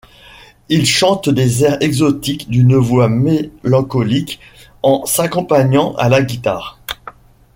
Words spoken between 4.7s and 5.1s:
en